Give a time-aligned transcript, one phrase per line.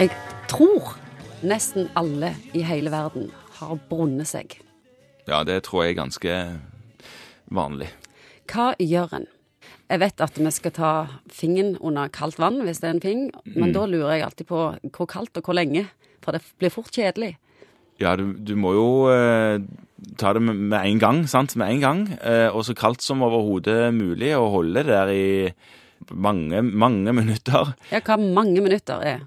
[0.00, 0.14] Jeg
[0.48, 0.94] tror
[1.44, 3.26] nesten alle i hele verden
[3.58, 4.54] har brunnet seg.
[5.28, 6.36] Ja, det tror jeg er ganske
[7.52, 7.90] vanlig.
[8.48, 9.26] Hva gjør en?
[9.92, 10.92] Jeg vet at vi skal ta
[11.28, 14.62] fingeren under kaldt vann hvis det er en fing, men da lurer jeg alltid på
[14.88, 15.84] hvor kaldt og hvor lenge.
[16.24, 17.34] For det blir fort kjedelig.
[18.00, 19.60] Ja, du, du må jo eh,
[20.16, 21.58] ta det med, med en gang, sant?
[21.60, 22.02] Med en gang.
[22.24, 25.28] Eh, og så kaldt som overhodet mulig, og holde det der i
[26.12, 27.72] mange, mange minutter.
[27.92, 29.20] Ja, hva mange minutter er.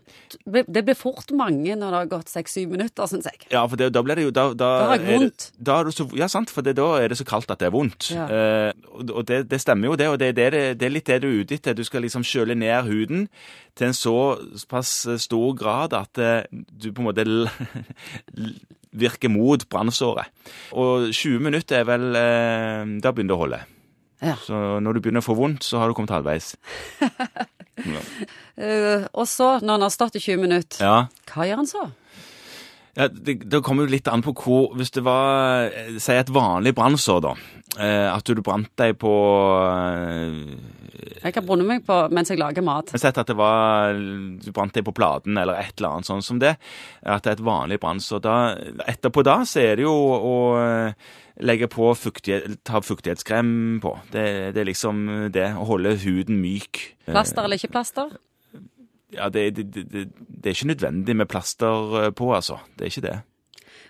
[0.46, 3.44] Det blir fort mange når det har gått seks-syv minutter, syns jeg.
[3.54, 5.48] Ja, for det, da blir det jo Da, da, Da har jeg er det- vondt.
[5.62, 7.68] Da er det så, ja, sant, for det, da er det så kaldt at det
[7.70, 8.10] er vondt.
[8.14, 8.26] Ja.
[8.28, 8.72] Eh,
[9.14, 10.08] og det, det stemmer jo, det.
[10.10, 11.74] Og det, er litt det du er ute etter.
[11.78, 13.28] Du skal liksom kjøle ned huden
[13.76, 17.26] til en såpass stor grad at eh, du på en måte
[18.94, 20.30] virker mot brannsåret.
[20.78, 23.62] Og 20 minutter er vel eh, Da begynner det å holde.
[24.24, 24.36] Ja.
[24.40, 26.54] Så når du begynner å få vondt, så har du kommet halvveis.
[28.54, 31.08] Eh, og så, når han har stått i 20 minutter, Ja.
[31.34, 31.82] hva gjør han så?
[32.96, 36.30] Ja, det, det kommer jo litt an på hvor Hvis det var, eh, si et
[36.30, 37.32] vanlig brannsår, da.
[37.80, 39.12] Eh, at du brant deg på
[39.66, 40.36] eh,
[41.24, 42.92] Jeg kan brunne meg på mens jeg lager mat.
[42.94, 46.28] Har sett at det var Du brant deg på platen eller et eller annet sånt
[46.28, 46.56] som det.
[47.02, 48.22] At det er et vanlig brannsår.
[48.24, 48.36] Da,
[48.90, 51.10] etterpå da så er det jo å eh,
[51.42, 53.96] legge på fuktighet, ta fuktighetskrem på.
[54.14, 55.50] Det, det er liksom det.
[55.58, 56.86] Å holde huden myk.
[57.10, 58.14] Plaster eller ikke plaster?
[59.14, 60.08] Ja, det, det, det,
[60.46, 62.62] er ikke nødvendig med plaster på, altså.
[62.78, 63.20] Det er ikke det.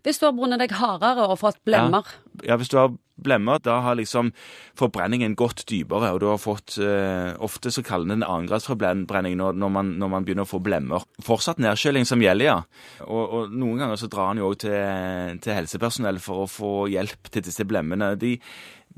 [0.04, 2.08] Hvis du har brunnet deg hardere og fått blemmer,
[2.44, 4.32] Ja, hvis du har blemmer, da har liksom
[4.80, 9.74] forbrenningen gått dypere, og du har fått eh, Ofte så kaller den annengradsforbrenning når, når,
[9.76, 11.06] man, når man begynner å få blemmer.
[11.24, 12.58] Fortsatt nedkjøling som gjelder, ja.
[13.06, 16.74] Og, og noen ganger så drar han jo òg til, til helsepersonell for å få
[16.92, 18.16] hjelp til disse blemmene.
[18.20, 18.36] De,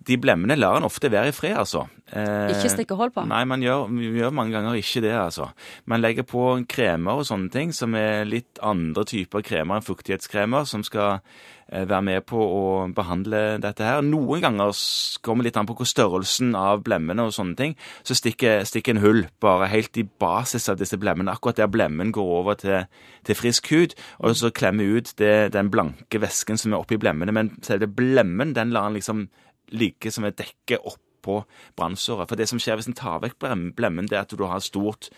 [0.06, 1.86] de blemmene lar en ofte være i fred, altså.
[2.14, 3.24] Eh, ikke stikke hull på.
[3.26, 5.50] Nei, man gjør, gjør mange ganger ikke det, altså.
[5.90, 10.68] Man legger på kremer og sånne ting som er litt andre typer kremer enn fuktighetskremer,
[10.70, 14.06] som skal eh, være med på å behandle dette her.
[14.06, 14.78] Noen ganger
[15.26, 17.74] kommer litt an på hvor størrelsen av blemmene og sånne ting,
[18.06, 22.14] så stikker, stikker en hull bare helt i basis av disse blemmene, akkurat der blemmen
[22.14, 22.86] går over til,
[23.26, 27.34] til frisk hud, og så klemmer ut det, den blanke væsken som er oppi blemmene,
[27.34, 29.26] men selve blemmen, den lar han liksom
[29.74, 31.42] ligge som et dekke oppå
[31.78, 32.30] brannsåret.
[32.30, 33.40] For det som skjer hvis en tar vekk
[33.78, 35.10] blemmen, det er at du har stort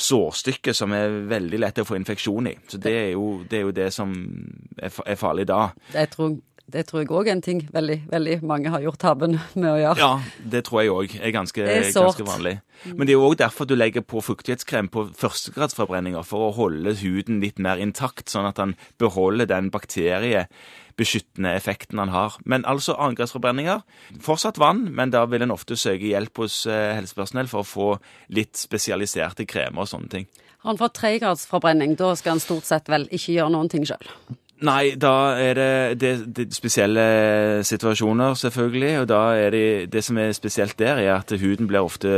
[0.00, 2.54] sårstykke som er veldig lett å få infeksjon i.
[2.70, 4.14] Så det er jo det, er jo det som
[4.80, 5.70] er farlig da.
[5.94, 6.38] Jeg tror,
[6.72, 9.78] det tror jeg òg er en ting veldig, veldig mange har gjort tabben med å
[9.80, 10.00] gjøre.
[10.00, 12.58] Ja, det tror jeg òg er ganske, er ganske vanlig.
[12.88, 16.96] Men det er jo òg derfor du legger på fuktighetskrem på førstegradsforbrenninger, for å holde
[17.02, 22.38] huden litt mer intakt, sånn at han beholder den bakteriebeskyttende effekten han har.
[22.48, 23.82] Men altså annengradsforbrenninger,
[24.24, 27.90] fortsatt vann, men da vil en ofte søke hjelp hos eh, helsepersonell for å få
[28.32, 30.30] litt spesialiserte kremer og sånne ting.
[30.60, 34.08] Har han fått tregradsforbrenning, da skal han stort sett vel ikke gjøre noen ting sjøl.
[34.60, 37.04] Nei, da er det, det, det spesielle
[37.64, 38.90] situasjoner, selvfølgelig.
[39.00, 42.10] Og da er det, det som er spesielt der, er at huden blir ofte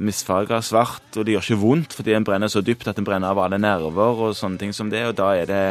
[0.00, 3.34] misfarga svart, og det gjør ikke vondt fordi den brenner så dypt at den brenner
[3.34, 5.64] av alle nerver og sånne ting som det, og da er det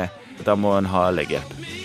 [0.43, 1.82] Da må en ha legehjelp.